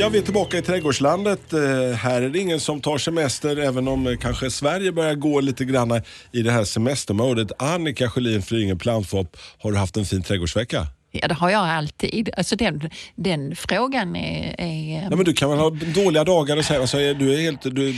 [0.00, 1.52] Ja, vi är tillbaka i trädgårdslandet.
[1.52, 1.60] Eh,
[1.96, 5.64] här är det ingen som tar semester, även om eh, kanske Sverige börjar gå lite
[5.64, 7.62] grann i det här semestermodet.
[7.62, 10.86] Annika Sjölin Flyinge Plantfop, har du haft en fin trädgårdsvecka?
[11.10, 12.30] Ja, det har jag alltid.
[12.36, 14.54] Alltså den, den frågan är...
[14.58, 17.62] är Nej, men du kan väl ha dåliga dagar och säga, alltså, du är helt...
[17.62, 17.94] Du,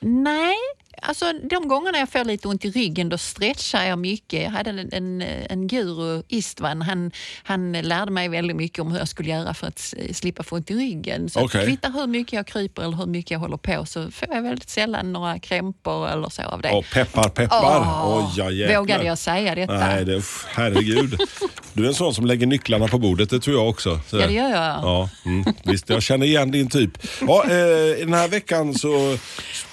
[0.00, 0.56] Nej,
[1.02, 4.42] alltså de gångerna jag får lite ont i ryggen då stretchar jag mycket.
[4.42, 8.98] Jag hade en, en, en guru, Istvan, han, han lärde mig väldigt mycket om hur
[8.98, 11.28] jag skulle göra för att slippa få ont i ryggen.
[11.28, 11.66] Så okay.
[11.66, 14.70] kvittar hur mycket jag kryper eller hur mycket jag håller på så får jag väldigt
[14.70, 16.70] sällan några krämpor eller så av det.
[16.72, 17.56] Åh, peppar, peppar.
[18.36, 18.78] Ja, jäklar.
[18.78, 19.72] vågade jag säga detta?
[19.72, 21.20] Nej, det, herregud.
[21.72, 24.00] Du är en sån som lägger nycklarna på bordet, det tror jag också.
[24.08, 24.60] Så- Ja, det gör jag.
[24.60, 26.90] Ja, mm, visst, jag känner igen din typ.
[27.20, 29.18] Ja, eh, den här veckan så,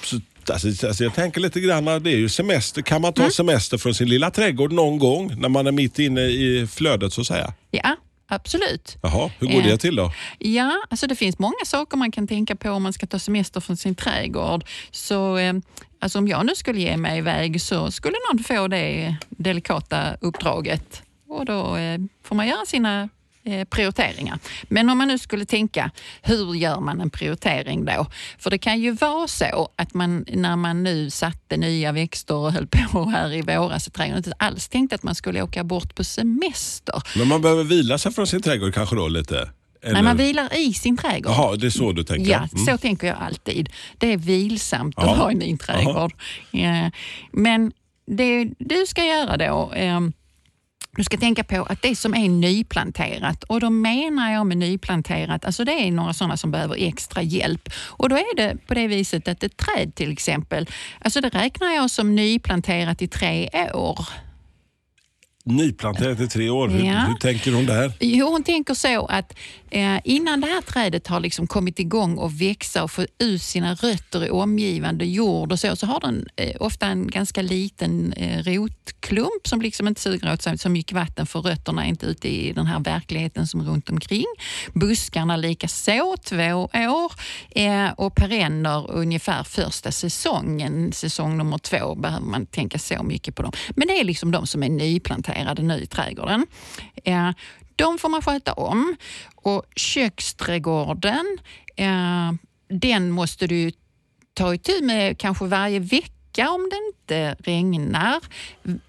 [0.04, 2.82] så Alltså, alltså jag tänker lite grann, det är ju semester.
[2.82, 3.32] Kan man ta Mm.
[3.32, 7.22] semester från sin lilla trädgård någon gång när man är mitt inne i flödet så
[7.22, 7.54] att säga?
[7.72, 7.96] Ja,
[8.28, 8.98] absolut.
[9.02, 10.12] Jaha, hur går Eh, det till då?
[10.40, 13.60] Ja, alltså det finns många saker man kan tänka på om man ska ta semester
[13.60, 14.66] från sin trädgård.
[14.92, 15.54] Så eh,
[16.00, 21.02] alltså om jag nu skulle ge mig iväg så skulle någon få det delikata uppdraget.
[21.30, 23.10] Och då eh, får man göra sina
[23.46, 24.40] eh, prioriteringar.
[24.64, 25.92] Men om man nu skulle tänka,
[26.22, 28.06] hur gör man en prioritering då?
[28.40, 32.52] För det kan ju vara så att man när man nu satte nya växter och
[32.54, 35.96] höll på här i våras i trädgården inte alls tänkte att man skulle åka bort
[35.96, 37.02] på semester.
[37.18, 39.50] Men man behöver vila sig från sin trädgård kanske då lite?
[39.86, 39.94] Eller?
[39.94, 41.32] Nej, man vilar i sin trädgård.
[41.34, 42.32] Jaha, det är så du tänker?
[42.32, 42.66] Ja, Mm.
[42.66, 43.70] så tänker jag alltid.
[43.98, 45.12] Det är vilsamt Ja.
[45.12, 46.14] att ha en ny trädgård.
[46.52, 46.92] Ja.
[47.32, 47.72] Men
[48.08, 50.00] det du ska göra då, eh,
[50.96, 55.46] du ska tänka på att det som är nyplanterat, och då menar jag med nyplanterat,
[55.46, 57.70] alltså det är några sådana som behöver extra hjälp.
[57.76, 60.70] Och då är det på det viset att ett träd till exempel,
[61.00, 64.08] alltså det räknar jag som nyplanterat i tre år.
[65.46, 67.00] Nyplanterat i tre år, hur, Ja.
[67.00, 67.94] hur tänker hon där?
[68.00, 69.34] Jo, hon tänker så att
[69.70, 73.76] eh, innan det här trädet har liksom kommit igång och växa och få ut sina
[73.76, 78.44] rötter i omgivande jord och så, så har den eh, ofta en ganska liten eh,
[78.44, 82.28] rotklump som liksom inte suger åt sig så mycket vatten för rötterna är inte ute
[82.28, 84.26] i den här verkligheten som är runt omkring.
[84.74, 87.12] Buskarna lika så, två år
[87.50, 90.92] eh, och perenner ungefär första säsongen.
[90.94, 93.52] Säsong nummer två behöver man tänka så mycket på dem.
[93.76, 95.33] Men det är liksom de som är nyplanterade
[95.64, 96.48] nu i trädgården.
[97.04, 97.32] Eh,
[97.76, 98.96] de får man sköta om.
[99.36, 101.38] Och köksträdgården,
[101.76, 102.32] eh,
[102.70, 103.72] den måste du
[104.34, 108.20] ta itu med kanske varje vecka om det inte regnar.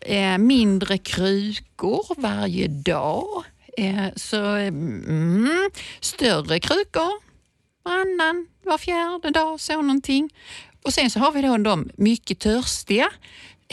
[0.00, 3.44] Eh, mindre krukor varje dag.
[3.76, 7.24] Eh, så, mm, större krukor
[7.84, 10.30] varannan, var fjärde dag, så någonting.
[10.82, 13.10] Och sen så har vi då de mycket törstiga.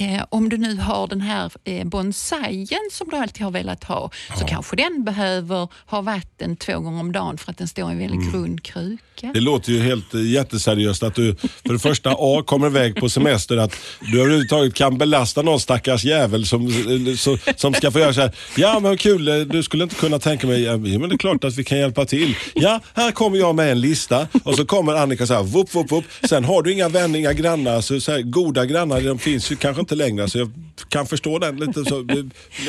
[0.02, 4.12] Eh, om du nu har den här eh, bonsaien som du alltid har velat ha,
[4.40, 7.92] så kanske den behöver ha vatten två gånger om dagen för att den står i
[7.92, 9.32] en väldigt grund kruka.
[9.34, 13.10] Det låter ju helt eh, jätteseriöst att du för det första A kommer iväg på
[13.10, 18.14] semester, att du överhuvudtaget kan belasta någon stackars jävel som, eh, som ska få göra
[18.14, 18.32] så här.
[18.58, 21.56] Ja men kul, du skulle inte kunna tänka mig, ja men det är klart att
[21.56, 22.36] vi kan hjälpa till.
[22.54, 25.92] Ja, här kommer jag med en lista och så kommer Annika så här, vup, vup,
[25.92, 26.06] vup.
[26.30, 29.56] Sen har du inga vänner, inga grannar, så, så här, goda grannar, de finns ju
[29.56, 30.30] kanske inte längre.
[30.30, 30.52] Så jag
[30.90, 31.86] kan förstå den lite.
[31.86, 31.96] Så,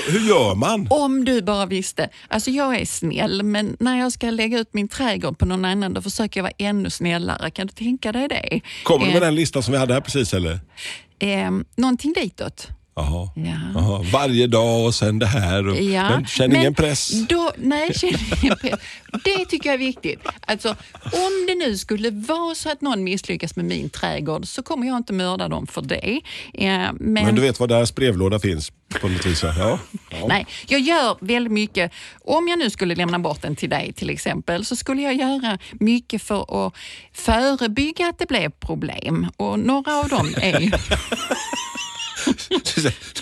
[0.08, 0.86] hur gör man?
[0.90, 2.08] Om du bara visste.
[2.28, 5.94] Alltså jag är snäll, men när jag ska lägga ut min trädgård på någon annan,
[5.94, 7.50] då försöker jag vara ännu snällare.
[7.50, 8.60] Kan du tänka dig det?
[8.82, 10.60] Kommer du Eh, med den listan som vi hade här precis eller?
[11.18, 12.68] Eh, någonting ditåt.
[12.94, 13.28] Jaha.
[13.74, 14.04] Ja.
[14.12, 15.68] Varje dag och sen det här.
[15.68, 17.10] Och, Ja, men känner ingen press?
[17.28, 18.80] Då, nej, känner ingen press.
[19.24, 20.20] Det tycker jag är viktigt.
[20.40, 20.68] Alltså,
[21.02, 24.96] om det nu skulle vara så att någon misslyckas med min trädgård så kommer jag
[24.96, 26.20] inte mörda dem för det.
[26.54, 29.42] Eh, men, Men du vet var deras brevlåda finns på något vis?
[29.42, 29.78] Ja.
[30.10, 30.26] ja.
[30.28, 31.92] Nej, jag gör väldigt mycket.
[32.24, 35.58] Om jag nu skulle lämna bort den till dig till exempel så skulle jag göra
[35.72, 36.74] mycket för att
[37.12, 39.26] förebygga att det blev problem.
[39.36, 40.72] Och några av dem är.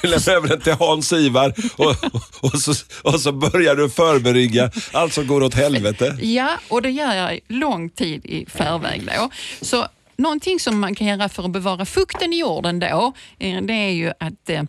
[0.00, 2.72] Du lämnar över den till Hans Ivar och, och, och, så,
[3.02, 6.16] och så börjar du förberygga allt som går åt helvete.
[6.20, 9.30] Ja, och det gör jag lång tid i förväg då.
[9.60, 9.86] Så
[10.16, 13.90] någonting som man kan göra för att bevara fukten i jorden då, eh, det är
[13.90, 14.62] ju att eh,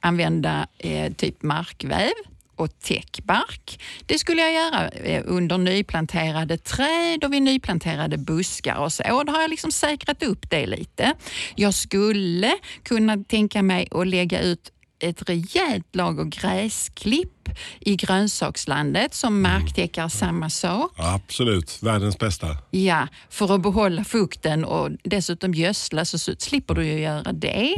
[0.00, 2.12] använda eh, typ markväv
[2.56, 3.80] och täckbark.
[4.06, 9.02] Det skulle jag göra eh, under nyplanterade träd och vid nyplanterade buskar och så.
[9.14, 11.12] Och då har jag liksom säkrat upp det lite.
[11.54, 17.48] Jag skulle kunna tänka mig att lägga ut ett rejält lager gräsklipp
[17.80, 20.92] i grönsakslandet som marktäckar samma sak.
[20.96, 22.46] Absolut, världens bästa.
[22.70, 27.74] Ja, för att behålla fukten och dessutom gödsla så slipper du ju göra det.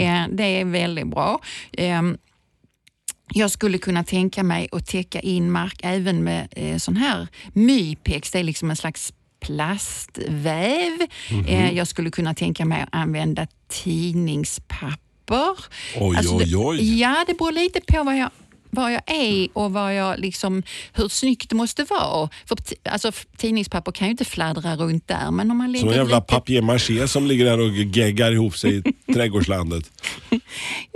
[0.00, 1.40] Eh, Det är väldigt bra.
[3.34, 8.30] Jag skulle kunna tänka mig att täcka in mark även med eh, sån här mypex.
[8.30, 10.98] Det är liksom en slags plastväv.
[11.48, 15.56] Eh, jag skulle kunna tänka mig att använda tidningspapper.
[16.00, 16.98] Oj, Alltså oj, det- oj.
[17.00, 18.30] Ja, det beror lite på vad jag
[18.70, 20.62] var jag är och vad jag liksom,
[20.92, 22.28] hur snyggt det måste vara.
[22.46, 22.56] För
[22.90, 25.30] alltså, tidningspapper kan ju inte fladdra runt där.
[25.30, 28.76] Men om man Som en jävla lite papier-maché som ligger där och geggar ihop sig
[28.76, 28.82] i
[29.12, 29.90] trädgårdslandet.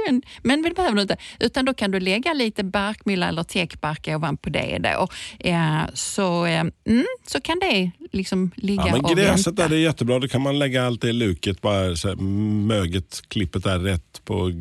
[0.07, 1.17] Men, men det behöver du inte.
[1.41, 4.79] Utan då kan du lägga lite barkmylla eller täckbark ovanpå det.
[4.79, 5.09] Då.
[5.49, 9.69] Eh, så, eh, mm, så kan det liksom ligga Ja, men och gräset vänta.
[9.69, 10.19] där är jättebra.
[10.19, 12.17] Då kan man lägga allt det i luket, bara så här,
[12.67, 14.53] möget, klippet där rätt på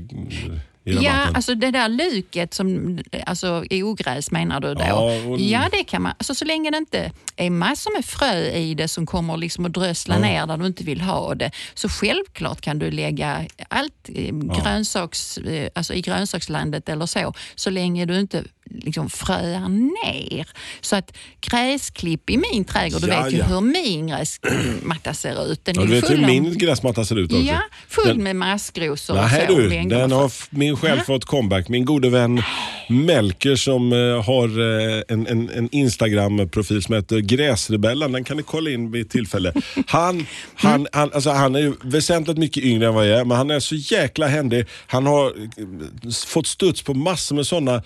[0.85, 4.81] i Ja, alltså det där luket som alltså i ogräs menar du då?
[4.87, 6.13] Ja, och- ja det kan man.
[6.17, 9.73] Alltså, så länge det inte är massor med frö i det som kommer liksom att
[9.73, 11.51] drösla ner där du inte vill ha det.
[11.73, 17.69] Så självklart kan du lägga allt eh, grönsaks, eh, alltså i grönsakslandet eller så, så
[17.69, 20.47] länge du inte liksom fröar ner.
[20.81, 23.45] Så att gräsklipp i min trädgård, du Ja, vet ju ja.
[23.45, 25.65] hur min gräsmatta ser ut.
[25.65, 27.43] Den ja, är du vet hur min gräsmatta ser ut också.
[27.45, 29.45] Ja, full Den- med maskrosor och så.
[29.55, 30.31] du, den har.
[30.71, 31.69] Min själv fått comeback.
[31.69, 32.41] Min gode vän
[32.89, 38.11] Melker som eh, har eh, en, en, en Instagram-profil som heter Gräsrebellen.
[38.11, 39.53] Den kan ni kolla in vid tillfälle.
[39.87, 40.25] Han,
[40.55, 43.51] han, han, alltså, han är ju väsentligt mycket yngre än vad jag är, men han
[43.51, 44.65] är så jäkla händig.
[44.87, 47.83] Han har eh, fått studs på massor med sådana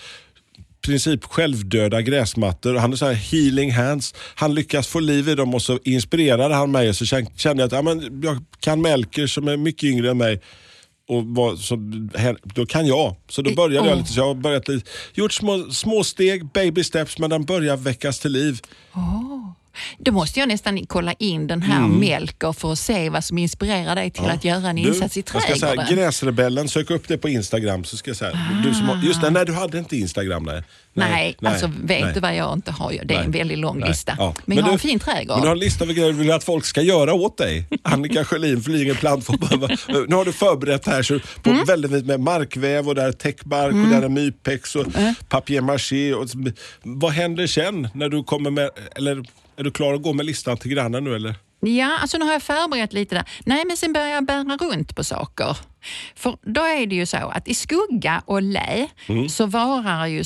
[0.85, 2.75] princip självdöda gräsmattor.
[2.75, 4.13] Han är så här healing hands.
[4.35, 6.93] Han lyckas få liv i dem och så inspirerade han mig.
[6.93, 10.17] Så kän- kände jag att ja, men jag kan Melker som är mycket yngre än
[10.17, 10.41] mig.
[11.07, 11.75] Och var, så,
[12.19, 13.15] här- då kan jag.
[13.29, 13.97] Så då började jag Åh.
[13.97, 14.11] lite.
[14.13, 14.69] Så jag har börjat
[15.13, 18.59] gjort små, små steg, baby steps, men den börjar väckas till liv.
[19.97, 23.95] Då måste jag nästan kolla in den här Melker för att se vad som inspirerar
[23.95, 25.95] dig till att göra en insats i jag ska säga, trädgården.
[25.95, 27.83] Gräsrebellen, sök upp det på Instagram.
[27.83, 30.43] Så ska jag säga, du som har, just det, nej du hade inte Instagram.
[30.43, 30.63] Nej,
[30.97, 32.13] Nej, alltså vet nej.
[32.13, 32.91] du vad jag inte har?
[32.91, 33.39] Det är en Nej.
[33.39, 33.89] väldigt lång Nej.
[33.89, 34.15] lista.
[34.19, 34.33] Ja.
[34.45, 35.35] Men, jag har du- en fin trädgård.
[35.35, 37.65] Men du har en lista med grejer du vill att folk ska göra åt dig.
[37.83, 40.05] Annika Sjölin, Flyinge plantform.
[40.09, 41.65] Nu har du förberett här så på Mm.
[41.65, 45.13] väldigt fint med markväv och där är täckbark och där är mypex och Mm.
[45.29, 46.13] papier-maché.
[46.83, 49.23] Vad händer sen när du kommer med, eller
[49.57, 51.35] är du klar att gå med listan till grannen nu eller?
[51.67, 53.23] Ja, alltså nu har jag förberett lite där.
[53.45, 55.57] Nej, men sen börjar jag bära runt på saker.
[56.15, 59.29] För då är det ju så att i skugga och lä Mm.
[59.29, 60.23] så varar ju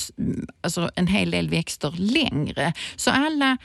[0.61, 2.73] alltså en hel del växter längre.
[2.95, 3.57] Så alla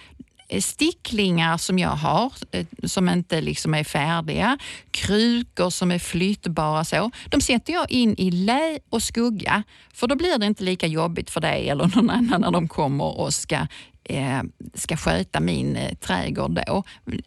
[0.49, 4.59] eh, sticklingar som jag har, eh, som inte liksom är färdiga,
[4.91, 9.63] krukor som är flyttbara, så, de sätter jag in i lä och skugga.
[9.95, 13.19] För då blir det inte lika jobbigt för dig eller någon annan när de kommer
[13.21, 13.67] och ska
[14.05, 14.43] eh,
[14.75, 16.83] ska sköta min eh, trädgård då.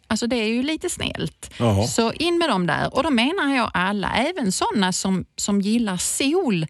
[0.07, 1.53] Alltså det är ju lite snällt.
[1.59, 1.87] Jaha.
[1.87, 2.95] Så in med dem där.
[2.95, 6.65] Och då menar jag alla, även sådana som, som gillar sol.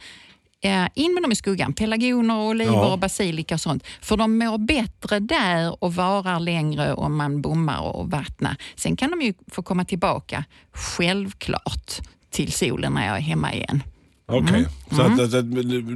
[0.61, 1.73] Eh, in med dem i skuggan.
[1.73, 2.91] Pelargoner, oliver Ja.
[2.91, 3.83] och basilika och sånt.
[4.01, 8.55] För de mår bättre där och varar längre om man bommar och vattnar.
[8.75, 10.43] Sen kan de ju få komma tillbaka,
[10.73, 11.91] självklart,
[12.29, 13.83] till solen när jag är hemma igen.
[14.31, 14.69] Okej, Mm.
[14.91, 15.51] så att, att, att,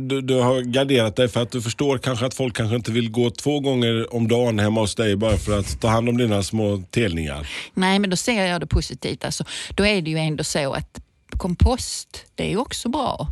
[0.09, 3.11] du, du har garderat dig för att du förstår kanske att folk kanske inte vill
[3.11, 6.43] gå två gånger om dagen hemma hos dig bara för att ta hand om dina
[6.43, 7.47] små telningar.
[7.73, 9.25] Nej, men då ser jag det positivt.
[9.25, 9.43] Alltså,
[9.75, 11.01] då är det ju ändå så att
[11.37, 13.27] kompost, det är också bra.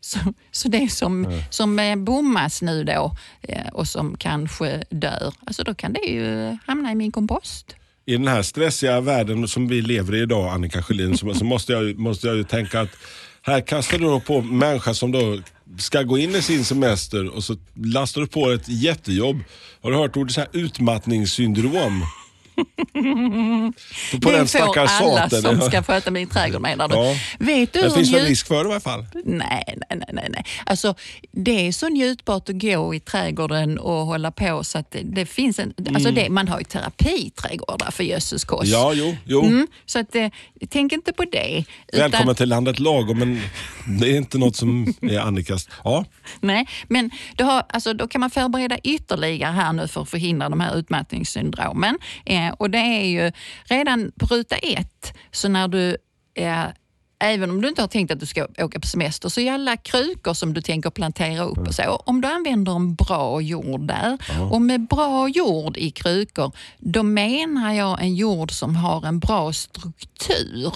[0.00, 0.18] Så,
[0.50, 5.74] så det som, som eh, bommas nu då eh, och som kanske dör, alltså då
[5.74, 7.74] kan det ju hamna i min kompost.
[8.06, 11.98] I den här stressiga världen som vi lever i idag, Annika Sjölin, så, måste, jag,
[11.98, 12.88] måste jag ju tänka att
[13.42, 15.38] här kastar du då på människa som då
[15.78, 19.36] ska gå in i sin semester och så lastar du på ett jättejobb.
[19.82, 22.02] Har du hört ordet så här utmattningssyndrom?
[24.22, 24.88] På det den får alla
[25.30, 25.42] saten.
[25.42, 26.94] som ska sköta min trädgård menar du.
[26.94, 27.14] Ja.
[27.38, 29.06] Vet du Det finns väl risk för det i alla fall.
[29.24, 30.44] Nej, nej, nej, nej.
[30.66, 30.94] Alltså,
[31.32, 35.26] det är så njutbart att gå i trädgården och hålla på så att det, det
[35.26, 35.72] finns en...
[35.94, 38.62] Alltså det, man har ju terapiträdgårdar för jösses kost.
[38.74, 38.80] Mm.
[38.80, 39.42] Ja, jo, jo.
[39.44, 40.28] Mm, så att, eh,
[40.68, 41.64] tänk inte på det.
[41.92, 43.40] utan- Välkommen till landet lagom, men
[44.00, 45.68] det är inte något som är Annikas.
[45.84, 46.04] Ja,
[46.40, 50.48] Nej, men då, har, alltså, då kan man förbereda ytterligare här nu för att förhindra
[50.48, 51.98] de här utmattningssyndromen.
[52.24, 53.32] Eh, och det är ju
[53.64, 55.96] redan på ruta ett, så när du
[56.34, 56.66] eh,
[57.20, 59.76] även om du inte har tänkt att du ska åka på semester, så är alla
[59.76, 64.18] krukor som du tänker plantera upp och så, om du använder en bra jord där,
[64.50, 69.52] och med bra jord i krukor, då menar jag en jord som har en bra
[69.52, 70.74] struktur.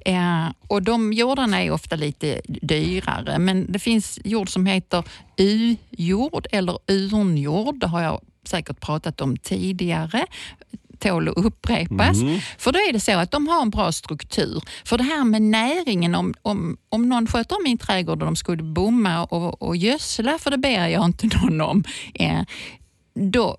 [0.00, 5.04] Eh, och De jordarna är ofta lite dyrare, men det finns jord som heter
[5.36, 7.80] U-jord eller urnjord.
[7.80, 10.26] Det har jag säkert pratat om tidigare
[11.00, 12.18] tål att upprepas.
[12.58, 14.62] För då är det så att de har en bra struktur.
[14.84, 18.36] För det här med näringen, om, om, om någon sköter om min trädgård och de
[18.36, 22.40] skulle bomma och, och gödsla, för det ber jag inte någon om, eh,
[23.14, 23.56] då,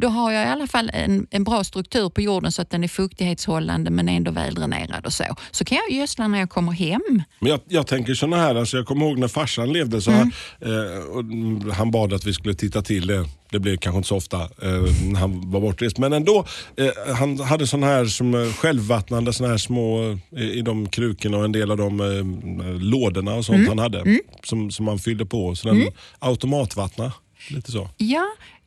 [0.00, 2.84] då har jag i alla fall en, en bra struktur på jorden så att den
[2.84, 5.24] är fuktighetshållande men ändå väldränerad och så.
[5.50, 7.22] Så kan jag gödsla när jag kommer hem.
[7.40, 10.30] Men jag, jag tänker såna här, alltså jag kommer ihåg när farsan levde så Mm.
[10.60, 13.24] här, eh, och mm, han bad att vi skulle titta till det.
[13.50, 15.98] Det blev kanske inte så ofta eh, när han var bortrest.
[15.98, 16.46] Men ändå,
[16.76, 21.36] eh, han hade såna här som eh, självvattnande såna här små eh, i de krukorna
[21.38, 23.68] och en del av de eh, lådorna och sånt Mm.
[23.68, 24.18] han hade.
[24.44, 25.54] Som, som man fyllde på.
[25.54, 27.12] Så den automatvattna.
[27.50, 27.88] Lite så.
[27.96, 28.26] Ja,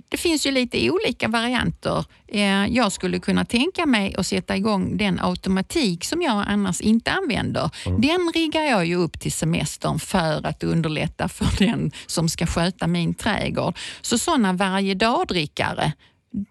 [0.10, 2.06] det finns ju lite olika varianter.
[2.28, 7.12] Eh, Jag skulle kunna tänka mig att sätta igång den automatik som jag annars inte
[7.12, 7.70] använder.
[7.86, 12.88] Den riggar jag ju upp till semestern för att underlätta för den som ska sköta
[12.88, 13.78] min trädgård.
[14.02, 15.92] Så sådana varje dag-drickare,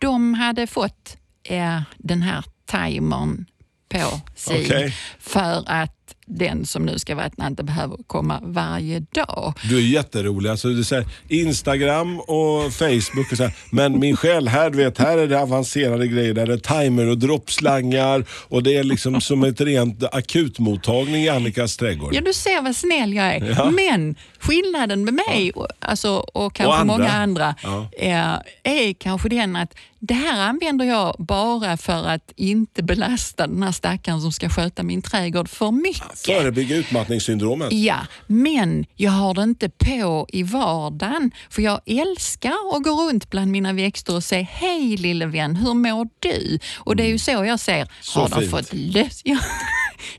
[0.01, 1.17] de hade fått
[1.49, 3.47] eh, den här timern
[3.89, 4.95] på sig Okej.
[5.19, 9.55] för att den som nu ska vattna inte behöver komma varje dag.
[9.69, 10.51] Du är jätterolig.
[10.51, 13.31] Alltså, du säger Instagram och Facebook.
[13.33, 13.53] Och så här.
[13.71, 16.35] Men min själ, här, du vet, här är det avancerade grejer.
[16.35, 18.25] Där det är timer och droppslangar.
[18.31, 22.15] Och det är liksom som ett rent akutmottagning i Annikas trädgård.
[22.15, 23.55] Ja, du ser vad snäll jag är.
[23.59, 23.71] Ja.
[23.71, 26.97] Men skillnaden med mig och, alltså, och kanske Och andra.
[26.99, 27.89] många andra Ja.
[27.99, 29.75] är, är kanske den att
[30.07, 34.83] det här använder jag bara för att inte belasta den här stackaren som ska sköta
[34.83, 36.19] min trädgård för mycket.
[36.27, 37.73] Förebygga utmattningssyndromet.
[37.73, 37.97] Ja,
[38.27, 41.31] men jag har det inte på i vardagen.
[41.51, 45.75] För jag älskar att gå runt bland mina växter och säga Hej lille vän, hur
[45.75, 46.59] mår du?
[46.77, 49.21] Och det är ju så jag ser, Så har de fått lös...
[49.25, 49.39] Ja.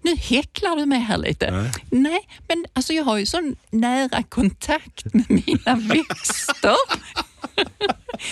[0.01, 1.72] Nu häcklar du mig här lite.
[1.89, 2.20] Nej.
[2.48, 6.75] men alltså jag har ju sån nära kontakt med mina växter.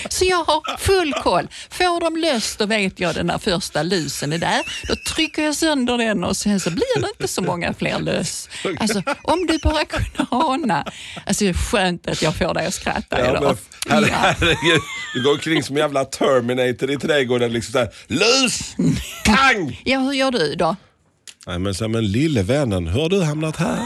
[0.09, 1.47] Så jag har full koll.
[1.69, 4.61] Får de löst då vet jag den där första lusen är där.
[4.87, 8.49] Då trycker jag sönder den och sen så blir det inte så många fler löss.
[8.79, 10.85] Alltså, om du bara kunde ana.
[11.25, 13.57] Alltså, det är skönt att jag får dig att skratta Ja, idag.
[13.87, 14.81] men, herre, herregud,
[15.13, 17.53] du går omkring som en jävla Terminator i trädgården.
[17.53, 18.75] Liksom så här, Lus!
[19.25, 19.81] Pang!
[19.85, 20.75] ja, hur gör du då?
[21.47, 23.79] Nej, men, så här, men lille vännen, hur har du hamnat här?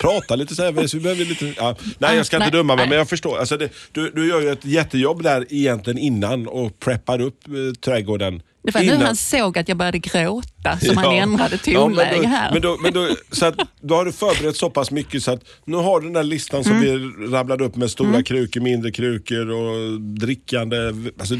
[0.00, 0.72] Prata lite så här.
[0.72, 1.76] Vi behöver lite, ja.
[1.98, 3.38] Nej, jag ska inte döma mig, men jag förstår.
[3.38, 7.52] Alltså det, du, du gör ju ett jättejobb där egentligen innan och preppar upp eh,
[7.80, 8.42] trädgården.
[8.62, 9.02] Det var nu innan.
[9.02, 11.22] han såg att jag började gråta som han Ja.
[11.22, 12.52] ändrade Ja, men tonläge då- här.
[12.52, 15.40] Men, då, men då, så att, då har du förberett så pass mycket så att
[15.64, 16.90] nu har du den där listan som vi
[17.32, 20.76] rabblade upp med stora krukor, mindre krukor och drickande.
[21.18, 21.34] Alltså,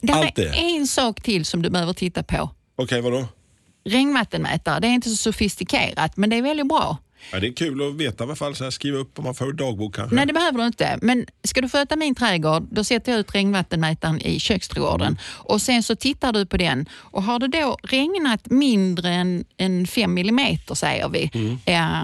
[0.00, 0.50] det allt är det.
[0.76, 2.50] en sak till som du behöver titta på.
[2.78, 3.24] Okej, vadå?
[3.88, 6.98] Regnvattenmätare, det är inte så sofistikerat men det är väldigt bra.
[7.32, 8.54] Ja, det är kul att veta i alla fall.
[8.56, 10.16] Så här, skriva upp om man får dagbok kanske.
[10.16, 10.98] Nej, det behöver du inte.
[11.02, 15.18] Men ska du sköta min trädgård, då sätter jag ut regnvattenmätaren i köksträdgården.
[15.24, 16.88] Och sen så tittar du på den.
[16.92, 21.30] Och har det då regnat mindre än, än 5 millimeter, säger vi,
[21.64, 22.02] eh,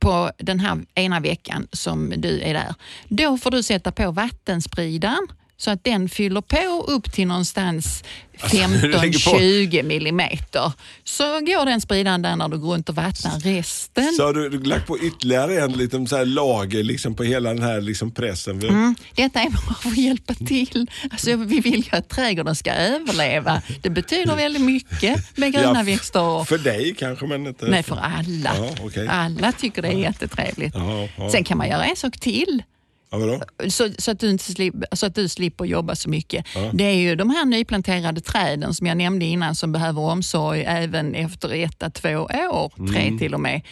[0.00, 2.74] på den här ena veckan som du är där,
[3.08, 5.26] då får du sätta på vattenspridaren
[5.56, 8.04] så att den fyller på upp till någonstans
[8.40, 10.72] Alltså, du lägger på- 15-20 millimeter.
[11.04, 14.12] Så går den spridaren där när du går runt och vattnar resten.
[14.12, 17.48] Så har du, du lagt på ytterligare en liten så här lager liksom på hela
[17.54, 18.62] den här liksom pressen.
[18.62, 20.90] Mm, detta är bara för att hjälpa till.
[21.10, 23.62] Alltså, vi vill ju att trädgården ska överleva.
[23.82, 26.22] Det betyder väldigt mycket med gröna Ja, växter.
[26.22, 28.50] Och, För dig kanske men inte nej, för alla.
[28.56, 29.08] Ja, okej.
[29.08, 30.74] Alla tycker det är jättetrevligt.
[30.74, 31.30] Ja, ja.
[31.30, 32.62] Sen kan man göra en sak till.
[33.10, 33.40] Ja?
[33.70, 36.46] Så, så, att du inte slipper, så att du slipper jobba så mycket.
[36.72, 41.14] Det är ju de här nyplanterade träden som jag nämnde innan som behöver omsorg även
[41.14, 43.62] efter ett två år, tre till och med.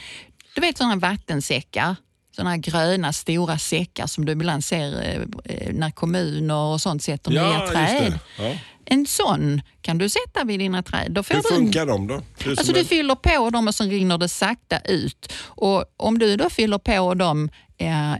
[0.54, 1.96] Du vet sådana vattensäckar,
[2.36, 7.30] sådana här gröna stora säckar som du ibland ser eh, när kommuner och sånt sätter
[7.30, 8.18] nya Ja, just träd.
[8.38, 8.52] Ja.
[8.84, 11.12] En sån kan du sätta vid dina träd.
[11.12, 12.14] Då får Hur du funkar de då?
[12.14, 15.32] Är Alltså du fyller på dem och sen rinner det sakta ut.
[15.44, 18.14] Och Om du då fyller på dem, eh,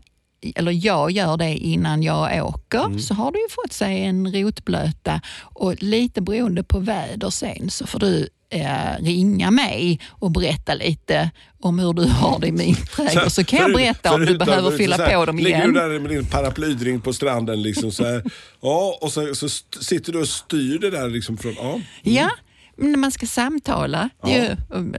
[0.57, 2.99] eller jag gör det innan jag åker, Mm.
[3.01, 7.87] så har du ju fått sig en rotblöta och lite beroende på väder sen så
[7.87, 12.75] får du eh, ringa mig och berätta lite om hur du har det i min
[12.97, 13.33] trädgård.
[13.33, 15.73] Så kan jag berätta om du behöver fylla här, på dem Ligger igen.
[15.73, 18.23] du där med din paraplydrink på stranden liksom så här,
[18.61, 19.49] ja, och så, så
[19.81, 21.81] sitter du och styr det där liksom från, ja.
[22.03, 22.31] Ja, Men
[22.77, 24.11] när man ska samtala.
[24.27, 24.57] Ju,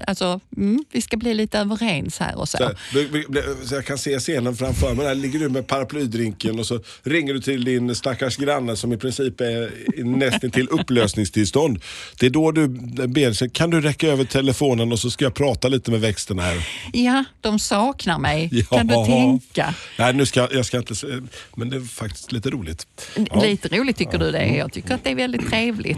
[0.07, 2.57] alltså, mm, vi ska bli lite överens här och så.
[2.57, 2.69] Så,
[3.65, 5.05] så jag kan se scenen framför mig.
[5.05, 8.97] Där ligger du med paraplydrinken och så ringer du till din stackars granne som i
[8.97, 9.71] princip är
[10.03, 11.81] nästan till upplösningstillstånd.
[12.19, 12.67] Det är då du
[13.07, 16.39] ber, så kan du räcka över telefonen och så ska jag prata lite med växten
[16.39, 16.67] här.
[16.93, 18.49] Ja, de saknar mig.
[18.51, 18.77] Ja.
[18.77, 19.73] Kan du tänka?
[19.97, 21.21] Nej, nu ska jag ska inte säga,
[21.55, 22.87] men det är faktiskt lite roligt.
[23.15, 23.41] Ja.
[23.41, 24.57] Lite roligt tycker du det är.
[24.57, 25.97] Jag tycker att det är väldigt trevligt.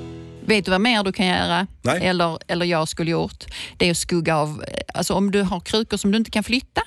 [0.51, 1.67] Vet du vad mer du kan göra?
[1.81, 2.05] Nej.
[2.07, 3.45] Eller, eller jag skulle gjort?
[3.77, 6.81] Det är att skugga av, alltså om du har krukor som du inte kan flytta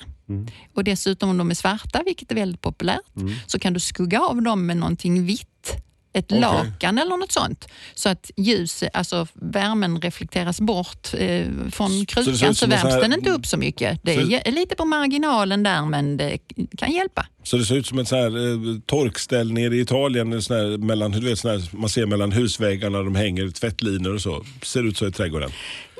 [0.75, 3.01] och dessutom om de är svarta, vilket är väldigt populärt,
[3.47, 5.75] så kan du skugga av dem med någonting vitt.
[6.15, 6.41] Ett Okej.
[6.41, 7.67] lakan eller något sånt.
[7.95, 13.13] Så att ljus, alltså värmen reflekteras bort eh, från krukan så, sån värms här- den
[13.13, 13.99] inte upp så mycket.
[14.03, 16.37] Det är Så- lite på marginalen där men det
[16.77, 17.27] kan hjälpa.
[17.43, 20.55] Så det ser ut som ett sån här, eh, torkställ nere i Italien, en sån
[20.57, 24.45] här, mellan, du vet, sån här, man ser mellan husväggarna, de hänger tvättlinor och så.
[24.63, 25.51] Ser ut så i trädgården.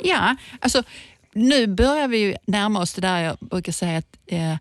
[0.04, 0.84] Ja, alltså
[1.34, 4.56] nu börjar vi närma oss det där jag brukar säga att eh,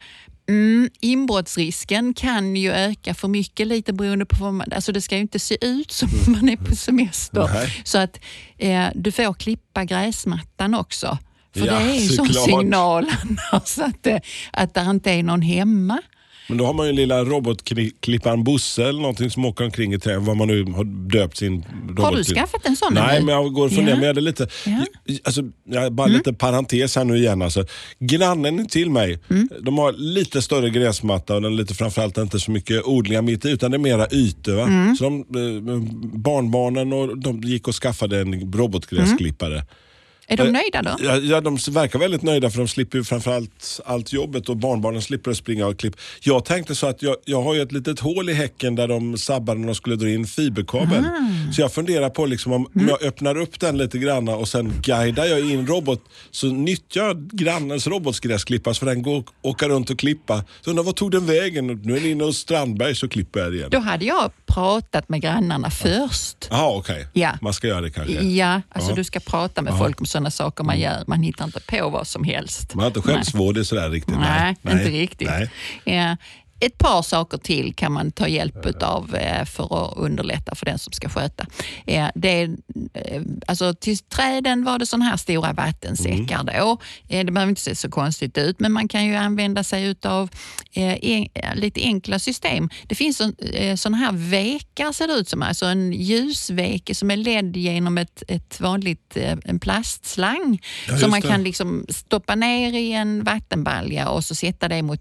[0.49, 5.15] mm, inbrottsrisken kan ju öka för mycket lite beroende på vad man, alltså det ska
[5.15, 7.51] ju inte se ut som om man är på semester.
[7.55, 7.83] Nej.
[7.85, 8.21] Så att
[8.59, 11.19] eh, du får klippa gräsmattan också.
[11.57, 12.45] För Ja, det är ju sån såklart.
[12.61, 13.07] signal
[13.53, 14.21] annars att, det-
[14.53, 15.99] att det inte är någon hemma.
[16.49, 20.21] Men då har man ju lilla robotklipparen Bosse eller någonting som åker omkring i träd,
[20.21, 23.53] vad man nu har döpt sin robot Har du skaffat en sån Nej, men jag
[23.53, 24.01] går och funderar.
[24.01, 24.07] Ja.
[24.07, 24.85] Hade lite, Ja.
[25.25, 27.43] alltså, jag, bara lite parentes här nu igen.
[27.43, 27.65] Alltså.
[27.99, 29.49] Grannen till mig, Mm.
[29.63, 33.45] de har lite större gräsmatta och den är lite framförallt inte så mycket odlingar mitt
[33.45, 34.61] i utan det är mera ytor.
[34.63, 34.97] Mm.
[34.97, 35.79] Så de, eh,
[36.19, 39.63] barnbarnen och de gick och skaffade en robotgräsklippare.
[40.29, 40.97] Är de Eh, nöjda då?
[41.05, 45.03] Ja, ja, de verkar väldigt nöjda för de slipper ju framförallt allt jobbet och barnbarnen
[45.03, 45.99] slipper att springa och klippa.
[46.23, 49.19] Jag tänkte så att jag, jag har ju ett litet hål i häcken där de
[49.19, 51.05] sabbade när de skulle dra in fiberkabel.
[51.55, 54.73] Så jag funderar på liksom om, om jag öppnar upp den lite grann och sen
[54.83, 59.91] guidar jag in robot så nyttjar jag grannens robotgräsklippare så den går och åka runt
[59.91, 60.45] och klippa.
[60.61, 61.67] Så undrar vad tog den vägen?
[61.67, 63.69] Nu är den inne hos Strandberg så klipper jag det igen.
[63.73, 66.49] Då hade jag pratat med grannarna först.
[66.51, 67.31] Jaha okej, Ja.
[67.43, 68.13] man ska göra det kanske.
[68.25, 68.97] Ja, alltså Ja.
[68.97, 71.05] du ska prata med folk om sådana saker man gör.
[71.07, 72.75] Man hittar inte på vad som helst.
[72.75, 74.19] Man har inte självsvård sådär riktigt.
[74.19, 75.29] Nej, inte riktigt.
[75.29, 75.51] Nej.
[75.85, 76.17] Ja,
[76.67, 80.79] ett par saker till kan man ta hjälp av eh, för att underlätta för den
[80.79, 81.47] som ska sköta.
[81.85, 82.49] Ja, det är,
[82.95, 86.47] eh, alltså, till träden var det sådana här stora vattensäckar Mm.
[86.59, 86.79] då.
[87.09, 90.31] Eh, Det behöver inte se så konstigt ut, men man kan ju använda sig av
[91.55, 92.69] lite enkla system.
[92.87, 93.17] Det finns
[93.77, 98.23] sådana här vekar ser det ut som, alltså en ljusveke som är ledd genom ett,
[98.29, 101.29] ett vanligt, eh, en plastslang Ja, som man det.
[101.29, 105.01] kan liksom stoppa ner i en vattenbalja och så sätta det mot,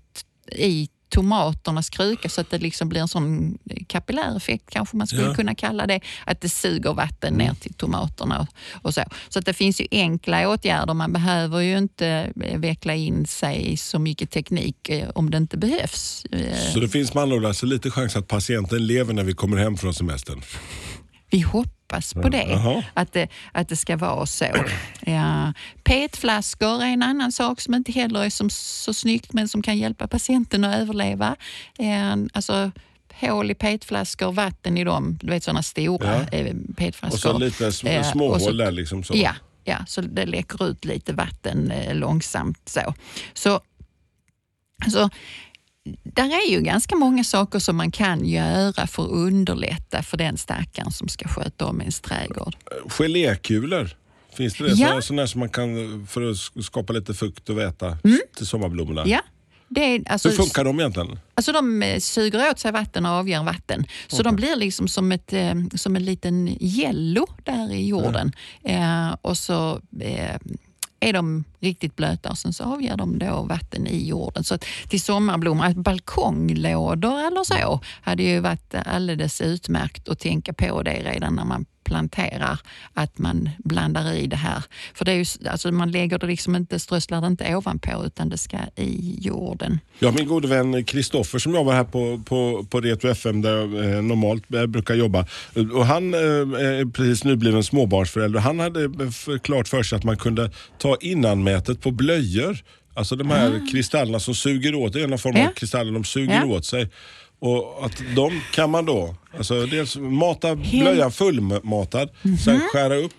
[0.52, 5.34] i tomaternas kruka så att det liksom blir en sån kapilläreffekt kanske man skulle Ja.
[5.36, 6.00] kunna kalla det.
[6.26, 8.48] Att det suger vatten ner till tomaterna och,
[8.86, 9.04] och så.
[9.30, 10.94] Så att det finns ju enkla åtgärder.
[10.94, 12.08] Man behöver ju inte
[12.44, 16.26] eh, veckla in sig i så mycket teknik eh, om det inte behövs.
[16.32, 19.58] Eh, Så det finns med andra alltså lite chans att patienten lever när vi kommer
[19.58, 20.42] hem från semestern?
[21.34, 22.84] Vi hoppas på det, Jaha.
[22.94, 24.46] att det, att det ska vara så.
[25.06, 25.54] Ja.
[25.84, 29.78] PET-flaskor är en annan sak som inte heller är som, så snyggt men som kan
[29.78, 31.36] hjälpa patienten att överleva.
[31.80, 32.72] Eh, Alltså,
[33.20, 36.38] hål i PET-flaskor, vatten i dem, du vet sådana stora Ja.
[36.38, 37.14] eh, PET-flaskor.
[37.16, 39.04] Och så lite sm- småhål och så- där liksom.
[39.04, 39.14] Så.
[39.16, 42.62] Ja, ja, så det läcker ut lite vatten eh, långsamt.
[42.70, 42.94] Så,
[43.34, 43.60] så
[44.86, 45.10] alltså,
[46.04, 50.38] där är ju ganska många saker som man kan göra för att underlätta för den
[50.38, 52.56] stackaren som ska sköta om ens trädgård.
[52.90, 53.90] Gelékulor,
[54.38, 54.72] finns det det?
[54.74, 55.02] Ja.
[55.02, 55.68] Sådana, som man kan
[56.10, 57.98] för att sk- skapa lite fukt och väta
[58.38, 59.02] till somarblommorna?
[59.02, 59.12] Mm.
[59.12, 59.22] Ja,
[59.70, 61.20] det är, alltså, Hur funkar de egentligen?
[61.36, 63.86] Alltså de eh, suger åt sig vatten och avger vatten.
[64.08, 68.32] Så de blir liksom som, ett, eh, som en liten jello där i jorden.
[68.64, 70.36] Eh, och så eh,
[71.04, 74.44] är de riktigt blöta och sen så avger de då vatten i jorden.
[74.44, 80.84] Så att till sommarblommor, balkonglådor eller så hade ju varit alldeles utmärkt att tänka på
[80.84, 82.60] det redan när man planterar,
[82.94, 84.64] att man blandar i det här.
[84.94, 88.30] För det är ju, alltså man lägger det liksom inte, strösslar det inte ovanpå utan
[88.30, 89.80] det ska i jorden.
[90.02, 93.96] Har min gode vän Kristoffer som jobbar här på, på, på Retro FM där jag
[93.96, 95.26] eh, normalt eh, brukar jobba.
[95.74, 98.40] Och han eh, är precis nybliven småbarnsförälder.
[98.40, 102.58] Han hade f- klart för sig att man kunde ta innanmätet på blöjor.
[102.96, 105.52] Alltså de här kristallerna som suger åt, det är en form av Ja.
[105.56, 106.46] kristaller, de suger Ja.
[106.46, 106.90] åt sig.
[107.44, 112.10] Och att de kan man då, alltså dels mata blöjan fullmatad,
[112.46, 113.14] sen skära upp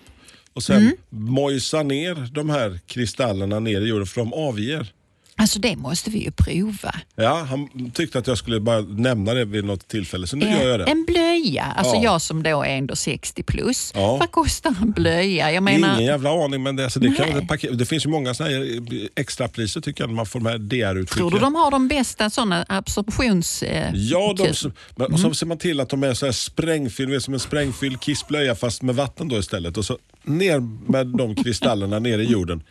[0.53, 4.93] och sen mojsa ner de här kristallerna ner i jorden för de avger.
[5.37, 6.95] Alltså det måste vi ju prova.
[7.17, 10.61] Ja, han tyckte att jag skulle bara nämna det vid något tillfälle, så nu Eh,
[10.63, 10.85] gör jag det.
[10.85, 12.03] En blöja, alltså Ja.
[12.05, 13.93] jag som då är ändå 60 plus.
[13.95, 14.17] Ja.
[14.17, 15.53] Vad kostar en blöja?
[15.53, 17.79] Jag menar, Ingen jävla aning, men det, alltså, det, kan paket.
[17.79, 18.79] det finns ju många såna här
[19.17, 21.17] extrapriser tycker jag, när man får de här DR-utskickade.
[21.19, 23.63] tror du de har de bästa sådana absorptions...
[23.63, 24.53] Eh, Ja, de,
[24.97, 28.01] men, och så ser man till att de är så här sprängfylld, som en sprängfylld
[28.01, 29.77] kissblöja fast med vatten då istället.
[29.77, 32.63] Och så ner med de kristallerna ner i jorden.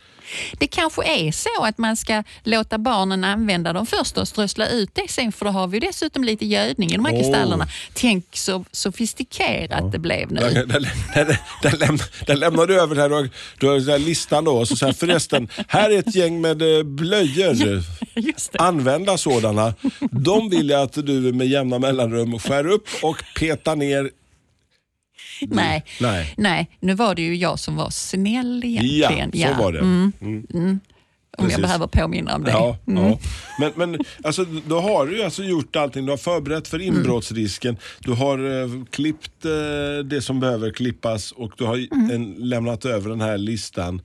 [0.58, 4.90] Det kanske är så att man ska låta barnen använda dem först och strössla ut
[4.92, 7.20] det sen för då har vi dessutom lite gödning i de här Åh.
[7.20, 7.68] kristallerna.
[7.94, 10.40] Tänk så sofistikerat det blev nu.
[10.40, 10.86] Den, den,
[11.62, 13.30] den, den, den lämnar du över här.
[13.58, 14.58] Du har den här listan då.
[14.58, 17.82] Och så säger förresten, här är ett gäng med eh, blöjor.
[18.58, 19.74] Använda sådana.
[20.10, 24.10] De vill jag att du med jämna mellanrum skär upp och petar ner.
[25.48, 25.84] Nej.
[26.00, 26.34] Nej.
[26.36, 29.54] Nej, nu var det ju jag som var snäll Ja, egentligen.
[29.56, 29.78] så var det.
[29.78, 30.12] Mm.
[30.20, 30.46] Mm.
[30.54, 30.80] Mm.
[31.38, 31.52] Om Precis.
[31.58, 32.50] jag behöver påminna om det.
[32.50, 33.04] Ja, Mm.
[33.04, 33.18] ja.
[33.60, 36.04] Men, men alltså, då har du alltså gjort allting.
[36.06, 36.96] Du har förberett för Mm.
[36.96, 37.76] inbrottsrisken.
[38.00, 42.10] Du har eh, klippt eh, det som behöver klippas och du har Mm.
[42.10, 44.00] en, lämnat över den här listan.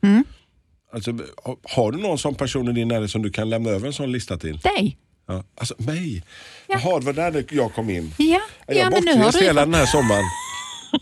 [0.94, 1.12] Alltså,
[1.44, 3.94] har, har du någon sån person i din närhet som du kan lämna över en
[3.94, 4.58] sån lista till?
[4.58, 4.98] Dig?
[5.28, 5.44] Ja.
[5.58, 6.24] Alltså mig?
[6.68, 8.14] Jaha, det var där jag kom in.
[8.18, 10.24] Ja, Jag ja bortrest hela den här sommaren.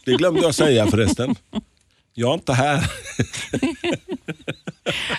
[0.06, 1.36] Det glömde jag säga förresten.
[2.13, 2.91] Jag är inte här.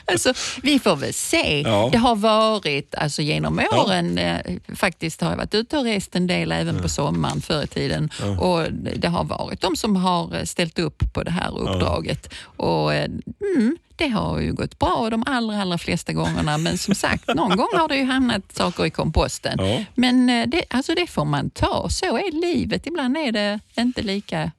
[0.05, 1.61] Alltså, vi får väl se.
[1.61, 1.89] Ja.
[1.93, 4.41] Det har varit, alltså genom åren, eh,
[4.75, 8.11] faktiskt har jag varit ute och rest en del även på sommaren förr i tiden.
[8.39, 12.35] Och det har varit de som har eh, ställt upp på det här uppdraget.
[12.45, 13.11] Och eh,
[13.57, 16.59] mm, det har ju gått bra de allra, allra flesta gångerna.
[16.59, 19.57] Men som sagt, någon gång har det ju hamnat saker i komposten.
[19.59, 19.85] Ja.
[19.95, 21.89] Men eh, det, alltså det får man ta.
[21.91, 22.87] Så är livet.
[22.87, 24.51] Ibland är det inte lika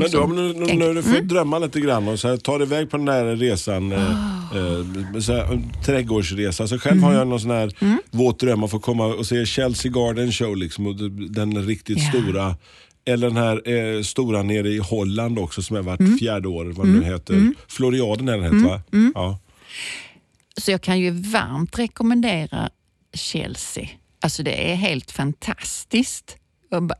[0.00, 2.62] Men liksom, om nu, nu, nu du får drömma lite grann och så här, tar
[2.62, 4.10] iväg på den där resan, eh,
[4.56, 6.68] eh, så här, trädgårdsresa.
[6.68, 7.72] Så själv har jag någon sån här
[8.10, 10.96] våt dröm att få komma och se Chelsea Garden Show, liksom, och
[11.30, 12.08] den riktigt Ja.
[12.20, 12.56] stora.
[13.04, 16.86] Eller den här eh, stora nere i Holland också som är vart fjärde år, vad
[16.86, 17.54] det nu heter.
[17.68, 18.82] Floriaden är den heter va?
[19.14, 19.38] Ja.
[20.56, 22.70] Så jag kan ju varmt rekommendera
[23.14, 23.88] Chelsea.
[24.22, 26.36] Alltså det är helt fantastiskt.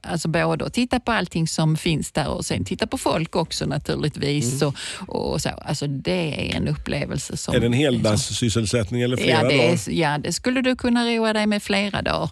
[0.02, 3.66] Alltså både att titta på allting som finns där och sen titta på folk också
[3.66, 4.62] naturligtvis.
[4.62, 4.74] Och,
[5.08, 5.48] och så.
[5.48, 7.54] Alltså det är en upplevelse som...
[7.54, 9.72] Är det en heldagssysselsättning eller flera ja, det dagar?
[9.72, 12.30] är, ja, det skulle du kunna roa dig med flera dagar.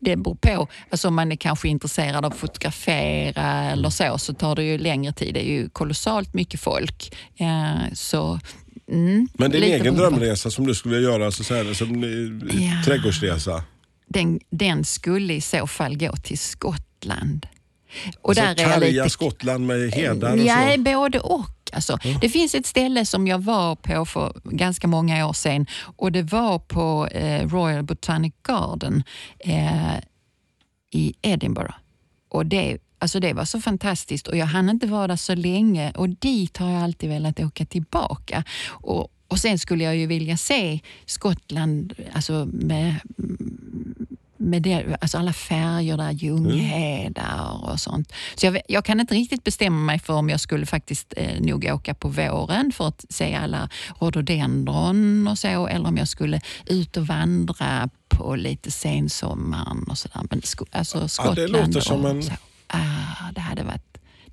[0.00, 0.68] Det beror på.
[0.90, 4.78] Alltså om man är kanske intresserad av att fotografera eller så, så tar det ju
[4.78, 5.34] längre tid.
[5.34, 7.16] Det är ju kolossalt mycket folk.
[7.92, 8.40] Så,
[8.90, 12.62] mm, Men din egen drömresa som du skulle vilja göra, alltså så här, som eh,
[12.62, 12.82] Ja.
[12.84, 13.62] trädgårdsresa?
[14.08, 17.46] Den, den skulle i så fall gå till Skottland.
[18.22, 19.10] Och Alltså, där är lite...
[19.10, 20.80] Skottland med hedar och Ja, så?
[20.82, 21.50] både och.
[21.72, 25.66] Alltså, Det finns ett ställe som jag var på för ganska många år sedan
[25.96, 29.02] och det var på eh, Royal Botanic Garden
[29.38, 29.94] eh,
[30.92, 31.74] i Edinburgh.
[32.28, 35.90] Och det, alltså det var så fantastiskt och jag hann inte vara där så länge
[35.90, 38.44] och dit har jag alltid velat åka tillbaka.
[38.68, 42.94] Och, och Sen skulle jag ju vilja se Skottland alltså med,
[44.36, 48.12] med det, alltså alla färger där, ljunghedar och sånt.
[48.34, 51.64] Så jag, jag kan inte riktigt bestämma mig för om jag skulle faktiskt eh, nog
[51.64, 53.68] åka på våren för att se alla
[54.00, 60.22] rhododendron och så, eller om jag skulle ut och vandra på lite sensommaren och sådär.
[60.30, 62.22] Men sko, alltså Skottland låter som och en-.
[62.70, 63.87] Ah, det hade varit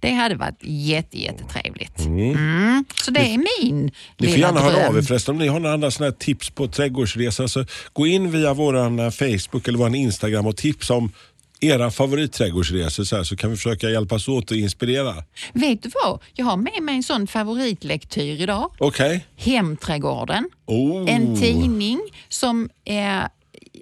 [0.05, 1.99] det hade varit jätte, jättetrevligt.
[1.99, 2.85] Mm.
[3.03, 5.59] Så det är min Ni får lilla gärna höra av er förresten om ni har
[5.59, 7.47] några andra såna här tips på trädgårdsresa.
[7.47, 11.11] Så gå in via vår Facebook eller vår Instagram och tipsa om
[11.59, 15.15] era favoritträdgårdsresor så, här, så kan vi försöka hjälpas åt och inspirera.
[15.53, 16.19] Vet du vad?
[16.33, 18.71] Jag har med mig en sån favoritlektyr idag.
[18.77, 19.25] Okej?
[19.35, 20.49] Hemträdgården.
[20.65, 21.05] Oh.
[21.07, 23.23] En tidning som eh,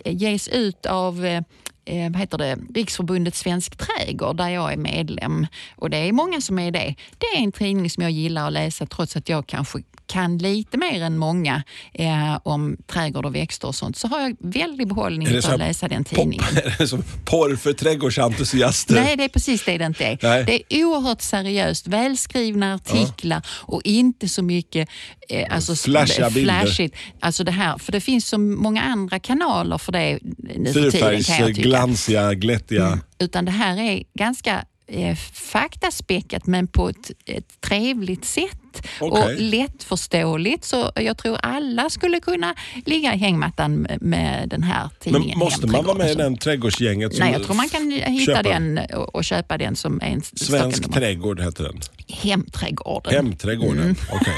[0.05, 1.41] ges ut av eh,
[1.85, 2.57] eh, vad heter det?
[2.75, 5.47] Riksförbundet Svensk Trädgård där jag är medlem.
[5.75, 6.95] Och Det är många som är det.
[7.17, 10.77] Det är en tidning som jag gillar att läsa trots att jag kanske kan lite
[10.77, 11.63] mer än många
[11.93, 15.87] eh, om trädgård och växter och sånt så har jag väldigt behållning av att läsa
[15.87, 16.45] den Pop, tidningen.
[16.65, 18.93] är det som porr för trädgårdsentusiaster?
[18.95, 20.17] Nej, det är precis det det inte är.
[20.21, 20.43] Nej.
[20.45, 24.89] Det är oerhört seriöst, välskrivna artiklar och inte så mycket
[25.29, 26.61] eh, alltså, Flashiga bilder.
[26.61, 26.95] flashigt.
[27.19, 30.91] Alltså det här, för det finns så många andra kanaler för det nu för tiden
[30.91, 32.87] Fyrfärgs, glansiga, glättiga.
[32.87, 32.99] Mm.
[33.19, 39.23] Utan det här är ganska eh, faktaspäckat men på ett, ett trevligt sätt Okej.
[39.35, 40.65] och lättförståeligt.
[40.65, 45.29] Så jag tror alla skulle kunna ligga i hängmattan med, den här tidningen.
[45.29, 47.19] Men måste man vara med i den trädgårdsgänget?
[47.19, 48.43] Nej, jag tror man kan hitta köper?
[48.43, 51.79] den och, och köpa den som en Svensk stocken- trädgård heter den.
[52.07, 53.13] Hemträdgården.
[53.13, 53.95] Hemträdgården.
[54.11, 54.33] Okej.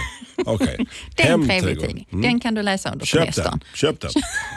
[0.45, 0.85] Okej.
[1.15, 2.07] Det är en trevlig tidning.
[2.11, 2.21] Mm.
[2.21, 3.45] Den kan du läsa under Köp semestern.
[3.45, 3.59] den.
[3.73, 4.11] Köp den.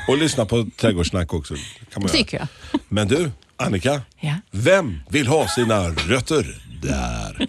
[0.09, 1.55] Och lyssna på Trädgårdssnack också.
[1.93, 2.49] Kan man Tycker jag.
[2.89, 4.03] Men du, Annika.
[4.21, 4.35] Ja.
[4.51, 7.47] Vem vill ha sina rötter där?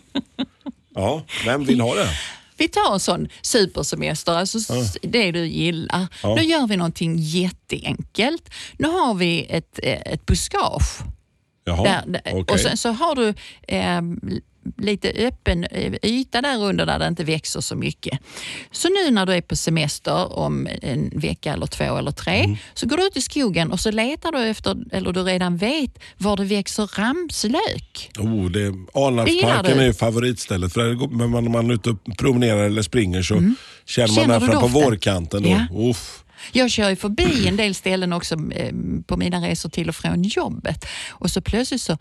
[0.95, 2.10] Ja, vem vill ha det?
[2.58, 6.08] Vi tar en sån supersemester, alltså s- det du gillar.
[6.24, 6.36] Ja.
[6.36, 8.50] Nu gör vi någonting jätteenkelt.
[8.78, 11.00] Nu har vi ett, eh, ett buskage.
[11.63, 12.43] Jaha, Där, okej.
[12.54, 13.34] Och sen så har du
[13.67, 14.02] eh,
[14.78, 18.20] lite öppen eh, yta där under där det inte växer så mycket.
[18.72, 22.58] Så nu när du är på semester om en vecka eller två eller tre Mm.
[22.74, 26.00] så går du ut i skogen och så letar du efter, eller du redan vet,
[26.18, 28.12] var det växer ramslök.
[28.20, 30.74] Oh, det, Alnarpsparken är ju favoritstället.
[30.74, 33.50] För där men man, när man är ute och promenerar eller springer så känner man
[33.50, 33.56] Mm.
[34.16, 35.44] Känner du fram på vårkanten.
[35.44, 35.50] Då.
[35.50, 35.90] Ja.
[35.90, 36.24] Uff.
[36.52, 38.73] Jag kör ju förbi en del ställen också eh,
[39.08, 41.97] på mina resor till och från jobbet och så plötsligt så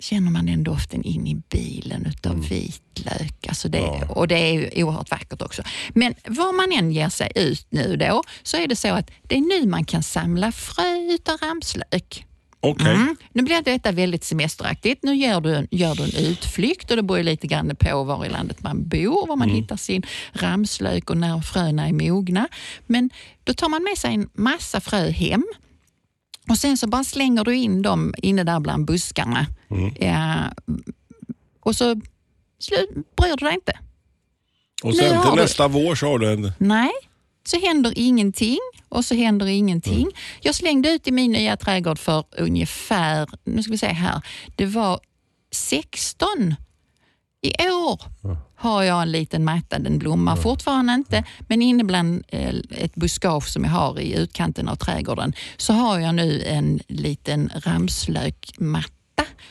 [0.00, 2.46] känner man den doften in i bilen utav Mm.
[2.48, 3.46] vitlök.
[3.48, 5.62] Alltså det, Och det är ju oerhört vackert också.
[5.88, 9.34] Men var man än ger sig ut nu då så är det så att det
[9.36, 12.26] är nu man kan samla frö utav ramslök.
[12.62, 12.94] Okej.
[12.94, 13.16] Mm.
[13.32, 15.02] Nu blir detta väldigt semesteraktigt.
[15.04, 18.24] Nu gör du, en, gör du en utflykt och det beror lite grann på var
[18.24, 19.62] i landet man bor, var man Mm.
[19.62, 22.48] hittar sin ramslök och när fröna är mogna.
[22.86, 23.10] Men
[23.44, 25.44] då tar man med sig en massa frö hem
[26.48, 29.46] och sen så bara slänger du in dem inne där bland buskarna.
[29.70, 29.94] Mm.
[30.00, 30.50] Ja,
[31.60, 31.94] och så
[33.16, 33.78] bryr du dig inte.
[34.82, 36.52] Och Nu sen har till du- nästa vår så har du en...
[36.58, 36.90] Nej,
[37.44, 40.02] så händer ingenting och så händer ingenting.
[40.02, 40.12] Mm.
[40.40, 44.22] Jag slängde ut i min nya trädgård för ungefär, nu ska vi se här,
[44.56, 45.00] det var
[45.52, 46.54] 16
[47.42, 48.00] i år
[48.60, 53.48] har jag en liten matta, den blommar fortfarande inte, men inne bland eh, ett buskage
[53.48, 58.99] som jag har i utkanten av trädgården så har jag nu en liten ramslökmatta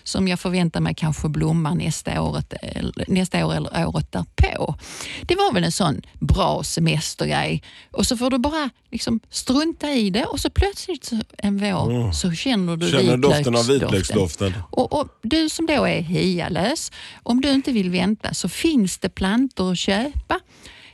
[0.04, 4.76] som jag förväntar mig kanske blommar nästa, året, eller- nästa år eller året därpå.
[5.22, 7.64] Det var väl en sån bra semestergrej.
[7.92, 12.32] Och så får du bara liksom strunta i det och så plötsligt en vår så
[12.32, 14.54] känner du Känner doften av vitlöksdoften.
[14.72, 16.92] Och, och Du som då är hialös,
[17.24, 20.40] om du inte vill vänta så finns det plantor att köpa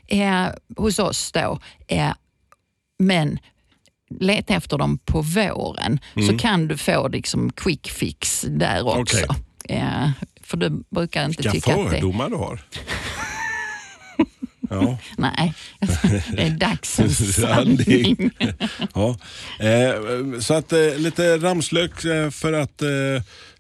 [0.08, 0.46] eh,
[0.78, 1.60] hos oss då.
[1.88, 2.12] Eh,
[3.00, 3.40] men
[4.20, 9.18] leta efter dem på våren så kan du få liksom quick fix där också.
[9.18, 9.30] Mm.
[9.30, 9.78] Okej.
[9.78, 10.10] Eh,
[10.44, 11.96] för du brukar inte Vilka tycka att det...
[11.96, 12.60] fördomar du har.
[14.70, 14.98] Ja.
[15.18, 15.54] Nej,
[16.32, 18.32] det är dagsens Sanning.
[18.94, 19.18] ja.
[19.60, 22.82] Eh, så att eh, lite ramslök eh, för att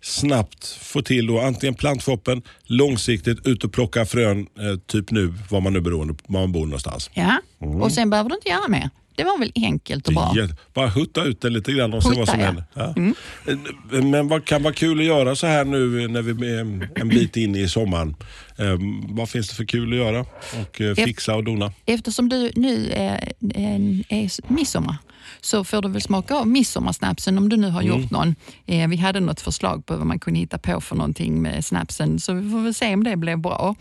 [0.01, 4.47] snabbt få till då, antingen plantfoppen, långsiktigt ut och plocka frön,
[4.88, 7.10] typ nu, var man nu beroende på var man bor någonstans.
[7.13, 7.81] Ja, Mm.
[7.81, 8.89] och sen behöver du inte göra mer.
[9.15, 10.36] Det var väl enkelt och bra.
[10.73, 12.45] Bara hutta ut det lite grann och se Hutta, vad som ja.
[12.45, 12.63] händer.
[12.73, 12.93] Ja.
[13.97, 16.60] Eh, Men vad kan vara kul att göra så här nu när vi är
[17.01, 18.15] en bit in i sommaren?
[18.58, 18.65] Eh,
[19.10, 20.19] vad finns det för kul att göra
[20.62, 21.71] och eh, fixa och dona?
[21.86, 24.97] Eftersom du nu är, är, är midsommar
[25.41, 28.01] så får du väl smaka av midsommarsnapsen om du nu har Mm.
[28.01, 28.36] gjort någon.
[28.65, 32.19] Eh, vi hade något förslag på vad man kunde hitta på för någonting med snapsen
[32.19, 33.75] så vi får väl se om det blev bra.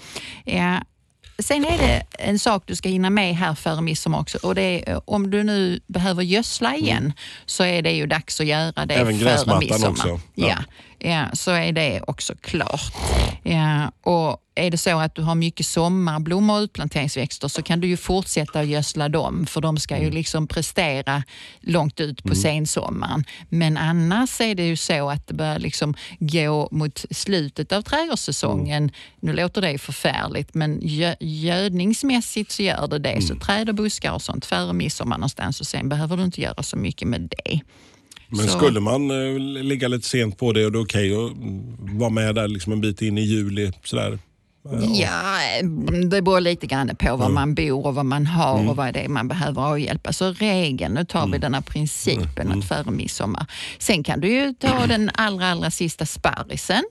[1.38, 4.62] Sen är det en sak du ska hinna med här före midsommar också och det
[4.62, 7.12] är eh, om du nu behöver gödsla igen
[7.46, 9.06] så är det ju dags att göra det Mm.
[9.06, 9.90] Även före gräsmattan midsommar.
[9.90, 10.20] också.
[10.34, 10.48] Ja.
[10.48, 10.56] Ja.
[11.06, 12.80] Ja, så är det också klart.
[13.42, 17.88] Ja, och är det så att du har mycket sommarblommor och utplanteringsväxter så kan du
[17.88, 20.14] ju fortsätta att gödsla dem för de ska ju Mm.
[20.14, 21.22] liksom prestera
[21.60, 23.24] långt ut på sensommaren.
[23.48, 28.82] Men annars är det ju så att det börjar liksom gå mot slutet av trädgårdssäsongen.
[28.82, 28.94] Mm.
[29.20, 33.10] Nu låter det ju förfärligt men gö- gödningsmässigt så gör det det.
[33.10, 33.22] Mm.
[33.22, 36.62] Så träd och buskar och sånt före midsommar någonstans och sen behöver du inte göra
[36.62, 37.60] så mycket med det.
[38.36, 41.32] Men Så- skulle man eh, ligga lite sent på det och det är okej att
[41.32, 43.72] mm, vara med där liksom en bit in i juli?
[43.84, 44.18] Sådär.
[44.94, 45.34] Ja,
[46.10, 48.68] det beror lite grann på var man bor och vad man har Mm.
[48.68, 50.12] och vad det är man behöver avhjälpa.
[50.12, 52.58] Så regeln, nu tar vi den här principen Mm.
[52.58, 53.46] att före midsommar.
[53.78, 56.84] Sen kan du ju ta den allra, allra sista sparrisen.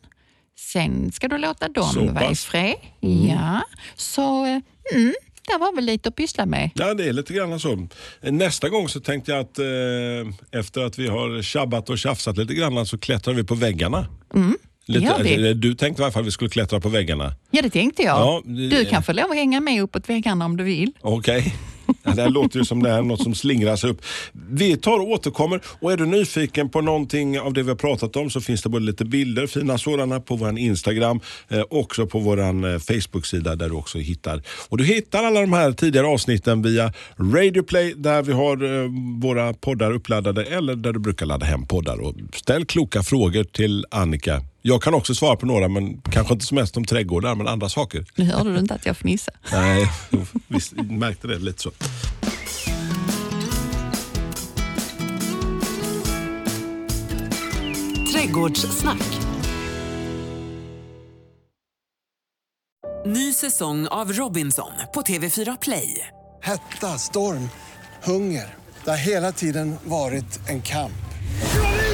[0.59, 2.75] Sen ska du låta dem vara i fred.
[2.99, 3.61] Ja,
[3.95, 4.59] så eh,
[4.95, 5.13] mm,
[5.47, 6.69] det var väl lite att pyssla med.
[6.75, 7.87] Ja, det är lite grann så.
[8.21, 12.53] Nästa gång så tänkte jag att eh, efter att vi har tjabbat och tjafsat lite
[12.53, 14.07] grann så klättrar vi på väggarna.
[14.35, 15.53] Mm, Lite, vi.
[15.53, 17.33] Du tänkte i alla fall att vi skulle klättra på väggarna.
[17.51, 18.17] Ja, det tänkte jag.
[18.19, 20.91] Ja, det- Du kan få lov att hänga med uppåt väggarna om du vill.
[21.01, 21.55] Okej.
[21.55, 21.72] Ja,
[22.03, 24.01] det här låter ju som det är något som slingras upp.
[24.49, 28.15] Vi tar och återkommer och är du nyfiken på någonting av det vi har pratat
[28.15, 31.19] om så finns det både lite bilder, fina sådana, på vår Instagram,
[31.49, 34.41] eh, också på vår eh, Facebook-sida där du också hittar.
[34.69, 38.89] Och du hittar alla de här tidigare avsnitten via Radio Play där vi har eh,
[39.21, 42.01] våra poddar uppladdade eller där du brukar ladda hem poddar.
[42.01, 44.41] Och ställ kloka frågor till Annika.
[44.65, 47.69] Jag kan också svara på några, men kanske inte som mest om trädgårdar, men andra
[47.69, 48.05] saker.
[48.15, 49.37] Nu hörde du inte att jag fnissade.
[49.51, 49.91] Nej,
[50.47, 51.71] visst märkte det lite så.
[58.13, 59.19] Trädgårdssnack.
[63.05, 66.07] Ny säsong av Robinson på TV4 Play.
[66.43, 67.49] Hetta, storm,
[68.03, 68.55] hunger.
[68.83, 70.93] Det har hela tiden varit en kamp.